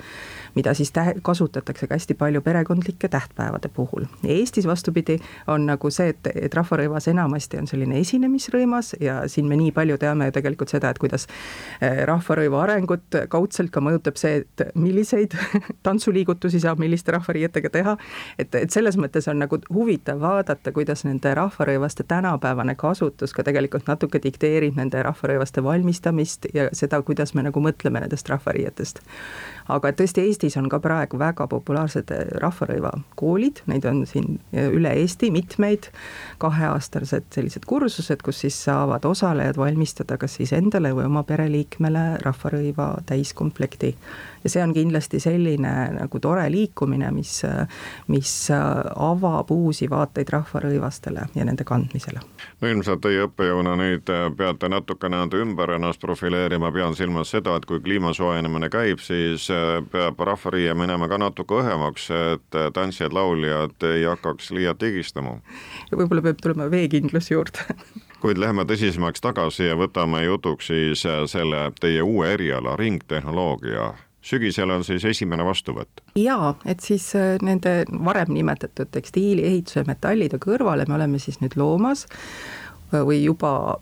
mida 0.60 0.74
siis 0.74 0.92
tä-, 0.92 1.16
kasutatakse 1.22 1.88
ka 1.88 1.96
hästi 1.96 2.14
palju 2.14 2.42
perekondlike 2.42 3.08
tähtpäevade 3.08 3.70
puhul. 3.74 4.06
Eestis 4.28 4.68
vastupidi, 4.68 5.20
on 5.48 5.66
nagu 5.66 5.90
see, 5.94 6.12
et, 6.14 6.28
et 6.36 6.56
rahvarõivas 6.56 7.08
enamasti 7.12 7.60
on 7.62 7.68
selline 7.70 8.00
esinemisrõimas 8.04 8.94
ja 9.00 9.22
siin 9.28 9.48
me 9.48 9.58
nii 9.60 9.72
palju 9.76 9.98
teame 10.02 10.30
ju 10.30 10.36
tegelikult 10.36 10.74
seda, 10.74 10.92
et 10.92 11.00
kuidas 11.00 11.28
eh, 11.82 12.04
rahvarõiva 12.10 12.64
arengut 12.66 13.20
kaudselt 13.32 13.72
ka 13.72 13.84
mõjutab 13.84 14.20
see, 14.20 14.44
et 14.44 14.76
milliseid 14.76 15.36
tantsuliigutusi 15.88 16.60
saab 16.64 16.82
milliste 16.84 17.16
rahvariietega 17.16 17.72
teha, 17.74 17.96
et, 18.40 18.56
et 18.56 18.72
selles 18.72 19.00
mõttes 19.00 19.30
on 19.32 19.40
nagu 19.40 19.62
huvitav 19.74 20.20
vaadata, 20.20 20.74
kuidas 20.76 21.06
nende 21.08 21.34
rahvarõivaste 21.40 22.04
tänapäevane 22.10 22.76
kasutus 22.80 23.34
ka 23.36 23.46
tegelikult 23.48 23.88
natuke 23.88 24.20
dikteerib 24.24 24.76
nende 24.80 25.04
rahvarõivaste 25.08 25.64
valmistamist 25.64 26.50
ja 26.54 26.68
seda, 26.74 27.02
kuidas 27.06 27.34
me 27.34 27.48
nagu 27.48 27.64
mõtleme 27.64 28.04
nendest 28.04 28.30
rahvariietest 28.30 29.04
aga 29.70 29.92
tõesti, 29.94 30.24
Eestis 30.26 30.58
on 30.60 30.70
ka 30.72 30.80
praegu 30.84 31.20
väga 31.22 31.48
populaarsed 31.50 32.12
eh, 32.14 32.26
rahvarõivakoolid, 32.42 33.64
neid 33.70 33.86
on 33.90 34.04
siin 34.10 34.40
eh, 34.54 34.70
üle 34.74 34.92
Eesti 35.02 35.30
mitmeid, 35.34 35.90
kaheaastased 36.42 37.30
sellised 37.36 37.68
kursused, 37.70 38.24
kus 38.26 38.42
siis 38.46 38.58
saavad 38.66 39.06
osalejad 39.06 39.60
valmistada 39.60 40.18
kas 40.20 40.40
siis 40.40 40.54
endale 40.58 40.94
või 40.98 41.06
oma 41.10 41.24
pereliikmele 41.28 42.06
rahvarõiva 42.26 42.92
täiskomplekti. 43.10 43.94
Ja 44.44 44.50
see 44.50 44.64
on 44.64 44.74
kindlasti 44.74 45.20
selline 45.20 45.72
nagu 45.98 46.20
tore 46.24 46.46
liikumine, 46.52 47.10
mis, 47.12 47.42
mis 48.08 48.34
avab 48.56 49.52
uusi 49.52 49.90
vaateid 49.92 50.32
rahvarõivastele 50.32 51.26
ja 51.36 51.46
nende 51.46 51.68
kandmisele. 51.68 52.22
no 52.62 52.68
ilmselt 52.72 53.02
teie 53.04 53.26
õppejõuna 53.28 53.76
nüüd 53.80 54.12
peate 54.40 54.70
natukene 54.72 55.20
ümber 55.42 55.76
ennast 55.76 56.00
profileerima, 56.00 56.72
pean 56.72 56.96
silmas 56.96 57.34
seda, 57.36 57.58
et 57.60 57.66
kui 57.68 57.82
kliima 57.84 58.14
soojenemine 58.16 58.70
käib, 58.72 59.04
siis 59.04 59.50
peab 59.92 60.20
rahvariie 60.30 60.74
minema 60.78 61.08
ka 61.12 61.20
natuke 61.22 61.62
õhemaks, 61.62 62.10
et 62.34 62.60
tantsijad-lauljad 62.74 63.88
ei 63.92 64.06
hakkaks 64.08 64.52
liialt 64.56 64.84
higistama. 64.86 65.40
võib-olla 65.92 66.26
peab 66.30 66.44
tulema 66.44 66.70
veekindlus 66.72 67.32
juurde 67.32 67.66
kuid 68.20 68.40
lähme 68.42 68.66
tõsisemaks 68.68 69.24
tagasi 69.24 69.70
ja 69.70 69.78
võtame 69.80 70.26
jutuks 70.26 70.68
siis 70.68 71.06
selle 71.32 71.70
teie 71.80 72.04
uue 72.04 72.34
eriala, 72.34 72.76
ringtehnoloogia 72.80 73.94
sügisel 74.22 74.70
on 74.70 74.84
siis 74.84 75.06
esimene 75.06 75.46
vastuvõtt? 75.46 76.04
jaa, 76.20 76.54
et 76.66 76.84
siis 76.84 77.12
äh, 77.16 77.38
nende 77.46 77.84
varem 78.06 78.34
nimetatud 78.36 78.92
tekstiili, 78.92 79.46
ehituse, 79.48 79.86
metallide 79.88 80.40
kõrvale 80.44 80.88
me 80.88 80.98
oleme 81.00 81.22
siis 81.22 81.40
nüüd 81.44 81.56
loomas 81.60 82.06
või 82.94 83.24
juba 83.24 83.78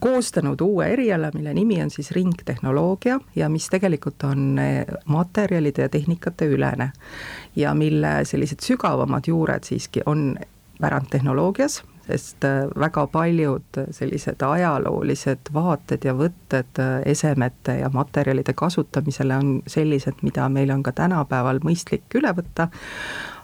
koostanud 0.00 0.60
uue 0.60 0.86
eriala, 0.92 1.30
mille 1.34 1.54
nimi 1.54 1.82
on 1.82 1.90
siis 1.90 2.10
ringtehnoloogia 2.10 3.18
ja 3.36 3.48
mis 3.48 3.68
tegelikult 3.72 4.24
on 4.24 4.58
äh, 4.58 4.84
materjalide 5.04 5.82
ja 5.82 5.88
tehnikate 5.88 6.46
ülene. 6.46 6.92
ja 7.56 7.74
mille 7.74 8.24
sellised 8.24 8.60
sügavamad 8.60 9.24
juured 9.26 9.64
siiski 9.64 10.00
on 10.06 10.36
pärandtehnoloogias, 10.80 11.82
sest 12.06 12.44
äh, 12.44 12.64
väga 12.80 13.06
paljud 13.06 13.80
sellised 13.90 14.42
ajaloolised 14.42 15.52
vaated 15.54 16.04
ja 16.04 16.14
võtted 16.14 16.80
äh, 16.80 17.00
esemete 17.04 17.78
ja 17.80 17.90
materjalide 17.92 18.52
kasutamisele 18.52 19.36
on 19.36 19.56
sellised, 19.66 20.22
mida 20.22 20.48
meil 20.48 20.70
on 20.70 20.82
ka 20.82 20.92
tänapäeval 20.92 21.60
mõistlik 21.64 22.18
üle 22.18 22.32
võtta, 22.36 22.68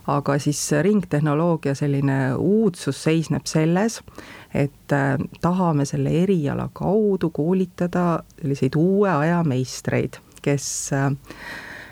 aga 0.07 0.39
siis 0.39 0.61
ringtehnoloogia 0.83 1.75
selline 1.75 2.35
uudsus 2.35 3.03
seisneb 3.03 3.47
selles, 3.47 4.01
et 4.55 4.93
äh, 4.93 5.19
tahame 5.41 5.85
selle 5.85 6.11
eriala 6.23 6.69
kaudu 6.73 7.31
koolitada 7.31 8.23
selliseid 8.41 8.77
uue 8.77 9.11
aja 9.11 9.43
meistreid, 9.45 10.19
kes 10.43 10.91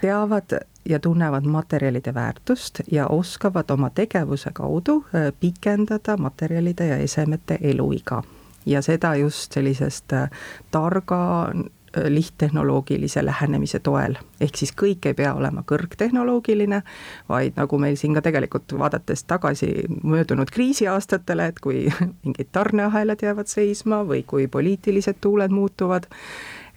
teavad 0.00 0.58
ja 0.88 0.98
tunnevad 0.98 1.44
materjalide 1.44 2.14
väärtust 2.14 2.80
ja 2.90 3.06
oskavad 3.06 3.70
oma 3.70 3.90
tegevuse 3.90 4.50
kaudu 4.52 5.04
äh, 5.14 5.32
pikendada 5.40 6.16
materjalide 6.16 6.86
ja 6.86 6.96
esemete 6.96 7.58
eluiga. 7.60 8.22
ja 8.66 8.82
seda 8.82 9.14
just 9.14 9.52
sellisest 9.52 10.12
äh, 10.12 10.30
targa 10.70 11.42
äh, 11.42 11.64
lihttehnoloogilise 11.96 13.24
lähenemise 13.24 13.78
toel. 13.78 14.14
ehk 14.40 14.56
siis 14.56 14.72
kõik 14.82 15.06
ei 15.06 15.14
pea 15.14 15.34
olema 15.34 15.62
kõrgtehnoloogiline, 15.66 16.82
vaid 17.28 17.56
nagu 17.56 17.78
meil 17.78 17.96
siin 17.96 18.14
ka 18.14 18.22
tegelikult 18.22 18.72
vaadates 18.78 19.24
tagasi 19.24 19.84
möödunud 20.02 20.50
kriisiaastatele, 20.50 21.46
et 21.46 21.60
kui 21.60 21.88
mingid 22.24 22.48
tarneahelad 22.52 23.22
jäävad 23.22 23.46
seisma 23.46 24.04
või 24.06 24.22
kui 24.26 24.46
poliitilised 24.46 25.20
tuuled 25.20 25.50
muutuvad, 25.50 26.06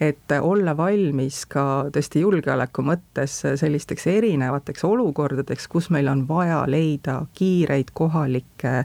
et 0.01 0.31
olla 0.41 0.77
valmis 0.77 1.45
ka 1.45 1.89
tõesti 1.93 2.23
julgeoleku 2.23 2.85
mõttes 2.85 3.41
sellisteks 3.59 4.07
erinevateks 4.07 4.83
olukordadeks, 4.83 5.67
kus 5.67 5.89
meil 5.89 6.09
on 6.11 6.25
vaja 6.27 6.63
leida 6.67 7.21
kiireid 7.33 7.93
kohalikke 7.93 8.83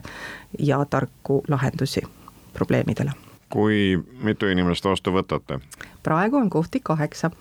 ja 0.59 0.85
tarku 0.85 1.43
lahendusi 1.47 2.05
probleemidele. 2.53 3.28
Kui 3.49 3.99
mitu 4.23 4.47
inimest 4.47 4.85
vastu 4.85 5.13
võtate? 5.15 5.59
praegu 6.03 6.37
on 6.37 6.49
kohti 6.49 6.79
kaheksa 6.83 7.31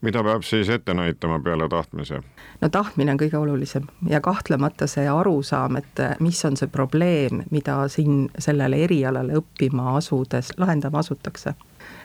mida 0.00 0.22
peab 0.22 0.42
siis 0.44 0.68
ette 0.68 0.94
näitama 0.94 1.40
peale 1.40 1.68
tahtmise? 1.68 2.20
no 2.60 2.68
tahtmine 2.68 3.12
on 3.12 3.20
kõige 3.20 3.38
olulisem 3.38 3.86
ja 4.08 4.20
kahtlemata 4.20 4.86
see 4.86 5.08
arusaam, 5.08 5.76
et 5.76 6.02
mis 6.20 6.44
on 6.44 6.56
see 6.56 6.68
probleem, 6.72 7.44
mida 7.50 7.82
siin 7.88 8.28
sellele 8.38 8.84
erialale 8.84 9.38
õppima 9.40 9.96
asudes 9.96 10.52
lahendama 10.58 11.04
asutakse 11.04 11.54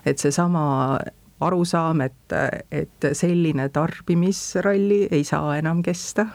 et 0.06 0.18
seesama 0.18 1.00
arusaam, 1.42 2.02
et, 2.06 2.36
et 2.72 3.10
selline 3.18 3.70
tarbimisralli 3.74 5.08
ei 5.12 5.24
saa 5.28 5.58
enam 5.58 5.82
kesta, 5.84 6.28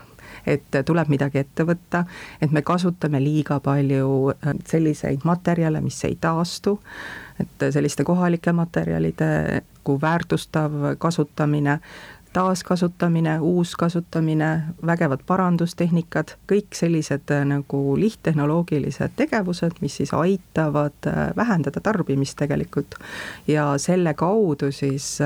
et 0.46 0.80
tuleb 0.86 1.10
midagi 1.10 1.42
ette 1.42 1.66
võtta, 1.66 2.04
et 2.40 2.52
me 2.54 2.62
kasutame 2.62 3.20
liiga 3.22 3.60
palju 3.60 4.10
äh, 4.32 4.58
selliseid 4.68 5.26
materjale, 5.26 5.80
mis 5.84 5.98
ei 6.08 6.18
taastu, 6.20 6.78
et 7.40 7.70
selliste 7.72 8.04
kohalike 8.06 8.52
materjalide 8.56 9.62
kui 9.86 10.00
väärtustav 10.02 10.72
kasutamine 10.98 11.80
taaskasutamine, 12.36 13.38
uuskasutamine, 13.40 14.48
vägevad 14.86 15.22
parandustehnikad, 15.26 16.34
kõik 16.50 16.76
sellised 16.76 17.32
äh, 17.32 17.46
nagu 17.48 17.80
lihttehnoloogilised 17.96 19.16
tegevused, 19.16 19.78
mis 19.80 19.96
siis 20.02 20.12
aitavad 20.12 21.08
äh, 21.08 21.30
vähendada 21.36 21.80
tarbimist 21.80 22.36
tegelikult. 22.36 22.98
Ja 23.48 23.70
selle 23.80 24.14
kaudu 24.14 24.68
siis 24.72 25.16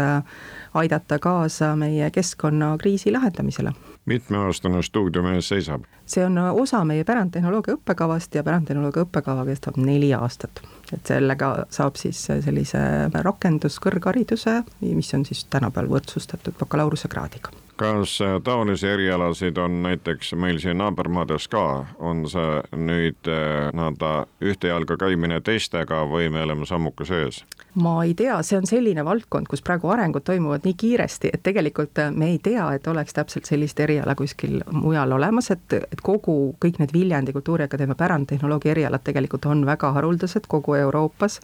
aidata 0.75 1.19
kaasa 1.19 1.75
meie 1.77 2.11
keskkonnakriisi 2.15 3.13
lahendamisele 3.13 3.75
mitmeaastane 4.11 4.83
stuudium 4.83 5.31
ees 5.35 5.49
seisab? 5.55 5.87
see 6.07 6.25
on 6.27 6.39
osa 6.39 6.83
meie 6.85 7.05
pärandtehnoloogia 7.07 7.79
õppekavast 7.79 8.35
ja 8.35 8.45
pärandtehnoloogia 8.47 9.07
õppekava 9.07 9.47
kestab 9.49 9.79
neli 9.79 10.13
aastat. 10.15 10.63
Et 10.95 11.15
sellega 11.15 11.53
saab 11.71 11.99
siis 12.01 12.23
sellise 12.29 12.83
rakenduskõrghariduse, 13.15 14.61
mis 14.85 15.15
on 15.15 15.27
siis 15.29 15.45
tänapäeval 15.51 15.91
võrdsustatud 15.97 16.59
bakalaureusekraadiga 16.61 17.55
kas 17.81 18.19
taolisi 18.45 18.87
erialasid 18.87 19.57
on 19.57 19.83
näiteks 19.83 20.35
meil 20.37 20.59
siin 20.61 20.77
naabermaades 20.79 21.47
ka, 21.49 21.63
on 21.99 22.27
see 22.29 22.59
nüüd 22.77 23.31
eh, 23.33 23.71
nii-öelda 23.73 24.11
ühte 24.51 24.69
jalga 24.69 24.99
käimine 25.01 25.41
teistega 25.41 26.03
või 26.11 26.29
me 26.29 26.43
oleme 26.45 26.69
sammuke 26.69 27.09
sees? 27.09 27.41
ma 27.81 27.95
ei 28.05 28.13
tea, 28.19 28.37
see 28.43 28.59
on 28.59 28.67
selline 28.67 29.05
valdkond, 29.07 29.49
kus 29.49 29.63
praegu 29.65 29.89
arengud 29.95 30.25
toimuvad 30.27 30.67
nii 30.67 30.75
kiiresti, 30.77 31.31
et 31.33 31.43
tegelikult 31.47 32.03
me 32.13 32.33
ei 32.35 32.39
tea, 32.43 32.67
et 32.75 32.87
oleks 32.91 33.15
täpselt 33.17 33.49
sellist 33.49 33.81
eriala 33.81 34.17
kuskil 34.19 34.59
mujal 34.75 35.15
olemas, 35.17 35.53
et, 35.55 35.79
et 35.79 36.03
kogu, 36.03 36.37
kõik 36.61 36.83
need 36.83 36.93
Viljandi 36.93 37.33
Kultuuriakadeemia 37.37 37.97
pärandtehnoloogia 37.97 38.75
erialad 38.75 39.07
tegelikult 39.07 39.47
on 39.47 39.63
väga 39.69 39.93
haruldased 39.97 40.51
kogu 40.51 40.77
Euroopas. 40.81 41.41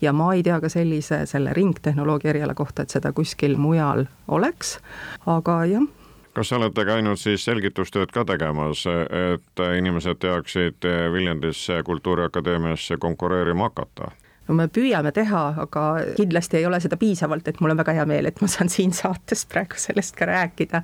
Ja 0.00 0.12
ma 0.12 0.32
ei 0.34 0.42
tea 0.42 0.60
ka 0.60 0.68
sellise, 0.68 1.24
selle 1.26 1.52
ringtehnoloogia 1.56 2.34
eriala 2.34 2.54
kohta, 2.54 2.82
et 2.82 2.94
seda 2.94 3.12
kuskil 3.12 3.56
mujal 3.60 4.06
oleks, 4.28 4.78
aga 5.26 5.60
jah. 5.70 5.86
Kas 6.34 6.50
olete 6.52 6.82
käinud 6.82 7.20
siis 7.20 7.44
selgitustööd 7.46 8.10
ka 8.10 8.24
tegemas, 8.26 8.82
et 8.90 9.62
inimesed 9.78 10.18
teaksid 10.18 10.86
Viljandis 11.14 11.68
Kultuuriakadeemiasse 11.86 12.98
konkureerima 12.98 13.70
hakata? 13.70 14.10
no 14.48 14.56
me 14.58 14.66
püüame 14.68 15.12
teha, 15.16 15.44
aga 15.64 15.84
kindlasti 16.18 16.58
ei 16.58 16.66
ole 16.68 16.80
seda 16.82 16.98
piisavalt, 17.00 17.46
et 17.48 17.60
mul 17.64 17.72
on 17.72 17.80
väga 17.80 17.94
hea 17.96 18.08
meel, 18.08 18.28
et 18.28 18.42
ma 18.42 18.48
saan 18.50 18.68
siin 18.72 18.92
saates 18.92 19.46
praegu 19.48 19.78
sellest 19.80 20.16
ka 20.18 20.28
rääkida 20.28 20.82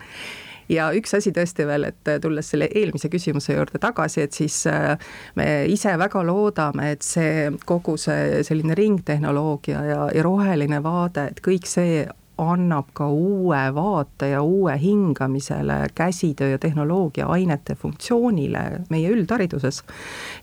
ja 0.71 0.91
üks 0.97 1.15
asi 1.19 1.33
tõesti 1.35 1.67
veel, 1.69 1.89
et 1.91 2.13
tulles 2.23 2.53
selle 2.53 2.69
eelmise 2.75 3.11
küsimuse 3.13 3.57
juurde 3.57 3.81
tagasi, 3.83 4.25
et 4.25 4.37
siis 4.37 4.63
äh, 4.71 4.95
me 5.39 5.49
ise 5.71 5.97
väga 6.01 6.23
loodame, 6.27 6.93
et 6.95 7.07
see 7.07 7.51
kogu 7.67 7.97
see 8.01 8.45
selline 8.47 8.77
ringtehnoloogia 8.79 9.85
ja, 9.89 10.01
ja 10.15 10.25
roheline 10.27 10.83
vaade, 10.85 11.31
et 11.33 11.43
kõik 11.45 11.69
see 11.71 12.05
annab 12.41 12.91
ka 12.97 13.09
uue 13.13 13.61
vaate 13.75 14.31
ja 14.33 14.43
uue 14.43 14.77
hingamisele 14.81 15.87
käsitöö 15.95 16.51
ja 16.51 16.59
tehnoloogia 16.59 17.27
ainete 17.27 17.75
funktsioonile 17.75 18.63
meie 18.91 19.11
üldhariduses. 19.11 19.83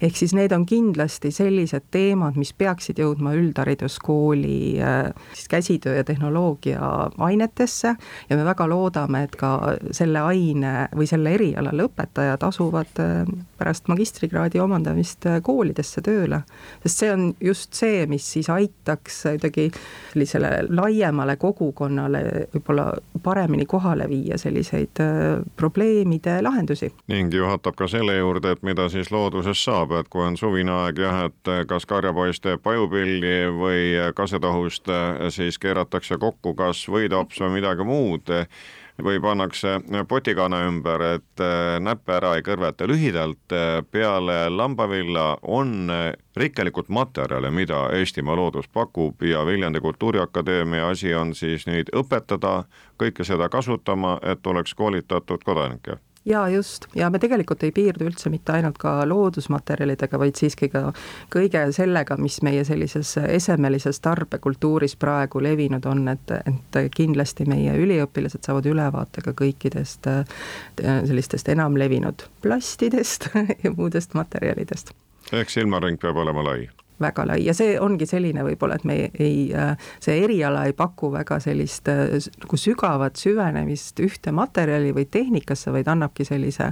ehk 0.02 0.16
siis 0.16 0.34
need 0.34 0.52
on 0.52 0.66
kindlasti 0.66 1.32
sellised 1.32 1.90
teemad, 1.92 2.36
mis 2.36 2.54
peaksid 2.54 3.00
jõudma 3.00 3.34
üldhariduskooli 3.38 4.80
äh, 4.82 5.12
siis 5.34 5.48
käsitöö 5.48 5.96
ja 5.96 6.04
tehnoloogia 6.04 7.10
ainetesse 7.18 7.96
ja 8.30 8.38
me 8.38 8.46
väga 8.46 8.70
loodame, 8.70 9.24
et 9.24 9.36
ka 9.36 9.78
selle 9.92 10.20
aine 10.20 10.88
või 10.96 11.08
selle 11.08 11.34
eriala 11.34 11.74
lõpetajad 11.74 12.44
asuvad 12.48 13.04
äh, 13.04 13.26
pärast 13.58 13.88
magistrikraadi 13.88 14.60
omandamist 14.60 15.26
äh, 15.26 15.40
koolidesse 15.44 16.02
tööle. 16.06 16.42
sest 16.84 17.04
see 17.04 17.12
on 17.14 17.26
just 17.42 17.74
see, 17.74 18.06
mis 18.08 18.26
siis 18.34 18.50
aitaks 18.50 19.24
kuidagi 19.28 19.70
sellisele 20.12 20.52
laiemale 20.70 21.38
kogukonnale 21.42 22.24
võib-olla 22.54 22.88
paremini 23.24 23.66
kohale 23.66 24.08
viia 24.10 24.38
selliseid 24.38 25.02
äh, 25.04 25.44
probleemide 25.56 26.40
lahendusi. 26.42 26.92
ning 27.08 27.34
juhatab 27.34 27.76
ka 27.76 27.88
selle 27.92 28.18
juurde, 28.18 28.56
et 28.56 28.64
mida 28.64 28.90
siis 28.90 29.12
looduses 29.12 29.64
saab, 29.64 29.94
et 30.00 30.10
kui 30.10 30.24
on 30.26 30.38
suvine 30.38 30.74
aeg 30.84 31.04
jah, 31.04 31.24
et 31.30 31.54
kas 31.68 31.86
karjapoiss 31.86 32.42
teeb 32.44 32.62
pajupilli 32.64 33.38
või 33.58 34.12
kasetahust 34.16 34.90
siis 35.34 35.60
keeratakse 35.60 36.18
kokku 36.18 36.54
kas 36.58 36.86
võidops 36.92 37.42
või 37.42 37.58
midagi 37.60 37.86
muud 37.88 38.36
või 39.04 39.20
pannakse 39.22 39.80
potikana 40.08 40.64
ümber, 40.68 41.02
et 41.18 41.44
äh, 41.44 41.78
näppe 41.80 42.16
ära 42.18 42.36
ei 42.36 42.44
kõrveta. 42.46 42.88
lühidalt 42.88 43.54
äh, 43.54 43.84
peale 43.92 44.50
lambavilla 44.50 45.38
on 45.42 45.90
äh, 45.90 46.14
rikkalikult 46.36 46.90
materjale, 46.90 47.52
mida 47.52 47.88
Eestimaa 47.94 48.36
loodus 48.36 48.68
pakub 48.68 49.22
ja 49.24 49.46
Viljandi 49.46 49.80
Kultuuriakadeemia 49.80 50.90
asi 50.90 51.14
on 51.16 51.36
siis 51.36 51.68
nüüd 51.68 51.94
õpetada 51.94 52.64
kõike 52.98 53.24
seda 53.24 53.50
kasutama, 53.50 54.20
et 54.24 54.48
oleks 54.48 54.74
koolitatud 54.74 55.44
kodanikke 55.46 56.02
jaa, 56.28 56.50
just, 56.50 56.86
ja 56.96 57.10
me 57.10 57.20
tegelikult 57.20 57.64
ei 57.64 57.72
piirdu 57.72 58.08
üldse 58.10 58.30
mitte 58.30 58.52
ainult 58.56 58.78
ka 58.82 59.00
loodusmaterjalidega, 59.08 60.20
vaid 60.20 60.40
siiski 60.40 60.70
ka 60.74 60.92
kõige 61.34 61.64
sellega, 61.76 62.18
mis 62.22 62.40
meie 62.46 62.64
sellises 62.68 63.16
esemelises 63.24 64.02
tarbekultuuris 64.04 64.98
praegu 65.00 65.42
levinud 65.44 65.86
on, 65.90 66.08
et, 66.12 66.36
et 66.48 66.80
kindlasti 66.96 67.48
meie 67.50 67.76
üliõpilased 67.80 68.48
saavad 68.48 68.68
ülevaate 68.70 69.24
ka 69.26 69.36
kõikidest 69.38 70.10
äh, 70.12 70.26
sellistest 70.82 71.50
enamlevinud 71.54 72.28
plastidest 72.42 73.30
ja 73.64 73.72
muudest 73.76 74.18
materjalidest. 74.18 74.94
ehk 75.32 75.50
silmaring 75.52 76.00
peab 76.02 76.20
olema 76.24 76.44
lai 76.44 76.68
väga 77.02 77.26
lai. 77.28 77.40
Ja 77.46 77.54
see 77.58 77.78
ongi 77.80 78.08
selline 78.10 78.44
võib-olla, 78.46 78.78
et 78.78 78.86
me 78.88 78.98
ei, 79.20 79.52
see 80.04 80.18
eriala 80.24 80.66
ei 80.68 80.74
paku 80.78 81.12
väga 81.14 81.40
sellist 81.44 81.90
nagu 81.90 82.60
sügavat 82.60 83.20
süvenemist 83.20 84.00
ühte 84.04 84.34
materjali 84.36 84.94
või 84.96 85.06
tehnikasse, 85.12 85.72
vaid 85.76 85.88
annabki 85.92 86.26
sellise 86.28 86.72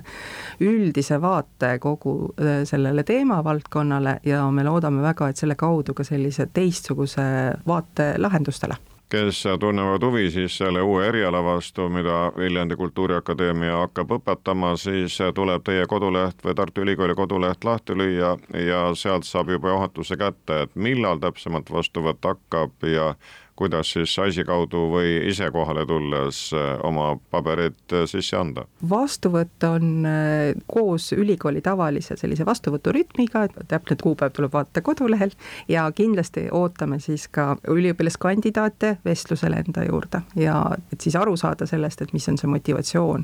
üldise 0.66 1.20
vaate 1.22 1.76
kogu 1.84 2.16
äh, 2.40 2.64
sellele 2.68 3.04
teemavaldkonnale 3.04 4.20
ja 4.26 4.44
me 4.52 4.66
loodame 4.66 5.04
väga, 5.06 5.30
et 5.30 5.42
selle 5.42 5.56
kaudu 5.60 5.94
ka 5.94 6.06
sellise 6.08 6.50
teistsuguse 6.54 7.26
vaate 7.68 8.14
lahendustele 8.18 8.78
kes 9.10 9.44
tunnevad 9.60 10.04
huvi 10.04 10.32
siis 10.32 10.58
selle 10.58 10.82
uue 10.82 11.08
eriala 11.08 11.44
vastu, 11.44 11.90
mida 11.90 12.32
Viljandi 12.38 12.76
Kultuuriakadeemia 12.76 13.78
hakkab 13.78 14.12
õpetama, 14.18 14.74
siis 14.78 15.18
tuleb 15.36 15.64
teie 15.64 15.86
koduleht 15.88 16.44
või 16.46 16.56
Tartu 16.56 16.82
Ülikooli 16.82 17.16
koduleht 17.16 17.64
lahti 17.64 17.98
lüüa 17.98 18.36
ja 18.66 18.82
sealt 18.96 19.28
saab 19.28 19.50
juba 19.54 19.74
juhatuse 19.74 20.18
kätte, 20.18 20.62
et 20.66 20.76
millal 20.76 21.22
täpsemalt 21.22 21.72
vastuvõtt 21.72 22.26
hakkab 22.26 22.90
ja 22.90 23.14
kuidas 23.56 23.92
siis 23.94 24.20
asi 24.20 24.44
kaudu 24.44 24.82
või 24.92 25.12
ise 25.30 25.48
kohale 25.52 25.86
tulles 25.88 26.40
äh, 26.54 26.76
oma 26.84 27.16
paberid 27.32 27.94
äh, 27.94 28.04
sisse 28.10 28.38
anda? 28.38 28.66
vastuvõtt 28.90 29.64
on 29.64 30.06
äh, 30.06 30.58
koos 30.68 31.12
ülikooli 31.16 31.62
tavalise 31.64 32.18
sellise 32.20 32.46
vastuvõturütmiga, 32.46 33.48
täpne 33.68 33.98
kuupäev 34.04 34.36
tuleb 34.36 34.54
vaadata 34.54 34.82
kodulehel 34.82 35.32
ja 35.72 35.86
kindlasti 35.96 36.50
ootame 36.52 37.00
siis 37.00 37.28
ka 37.32 37.56
üliõpilaskandidaate 37.72 38.98
vestlusele 39.06 39.64
enda 39.64 39.86
juurde 39.88 40.22
ja 40.40 40.60
et 40.92 41.02
siis 41.02 41.16
aru 41.16 41.38
saada 41.40 41.66
sellest, 41.70 42.02
et 42.02 42.14
mis 42.14 42.28
on 42.30 42.38
see 42.38 42.52
motivatsioon 42.52 43.24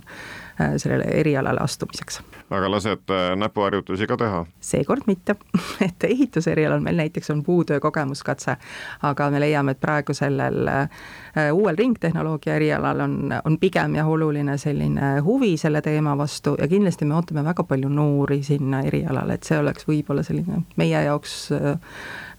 sellele 0.78 1.04
erialale 1.18 1.60
astumiseks. 1.64 2.22
aga 2.50 2.72
lasete 2.72 3.20
näpuharjutusi 3.36 4.08
ka 4.08 4.18
teha? 4.18 4.46
seekord 4.62 5.08
mitte 5.08 5.36
et 5.88 6.08
ehituserialal 6.08 6.80
meil 6.80 7.04
näiteks 7.04 7.30
on 7.36 7.44
puutöö 7.44 7.80
kogemuskatse, 7.80 8.56
aga 9.02 9.30
me 9.30 9.40
leiame, 9.44 9.76
et 9.76 9.82
praegu 9.82 10.14
sellel 10.22 10.68
äh, 10.68 11.50
uuel 11.54 11.78
ringtehnoloogia 11.80 12.56
erialal 12.60 13.04
on, 13.06 13.18
on 13.46 13.58
pigem 13.62 13.96
jah, 14.00 14.10
oluline 14.10 14.58
selline 14.62 15.14
huvi 15.26 15.56
selle 15.58 15.82
teema 15.82 16.16
vastu 16.18 16.56
ja 16.60 16.68
kindlasti 16.72 17.08
me 17.10 17.18
ootame 17.20 17.46
väga 17.46 17.66
palju 17.68 17.90
noori 17.90 18.42
sinna 18.44 18.84
erialale, 18.88 19.40
et 19.40 19.48
see 19.48 19.60
oleks 19.60 19.88
võib-olla 19.90 20.26
selline 20.28 20.64
meie 20.80 21.06
jaoks 21.08 21.38
äh, 21.58 21.72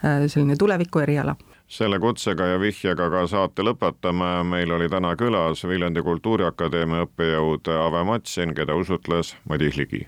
äh, 0.05 0.27
selline 0.27 0.59
tuleviku 0.59 1.05
eriala. 1.05 1.37
Selle 1.73 1.97
kutsega 1.97 2.51
ja 2.51 2.59
vihjega 2.61 3.07
ka 3.09 3.23
saate 3.31 3.65
lõpetame, 3.65 4.43
meil 4.45 4.75
oli 4.77 4.91
täna 4.93 5.15
külas 5.17 5.65
Viljandi 5.65 6.03
Kultuuriakadeemia 6.05 7.07
õppejõud 7.07 7.71
Ave 7.79 8.03
Matsin, 8.05 8.53
keda 8.55 8.77
usutles 8.77 9.37
Madis 9.49 9.81
Ligi. 9.81 10.05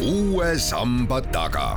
uue 0.00 0.58
samba 0.58 1.20
taga 1.20 1.76